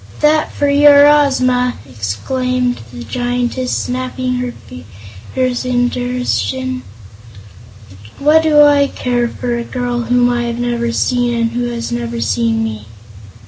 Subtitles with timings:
[0.21, 6.81] "That for your Ozma!" exclaimed the Giantess, snapping her fingers in derision.
[8.17, 11.91] "What do I care for a girl whom I have never seen and who has
[11.91, 12.87] never seen me?"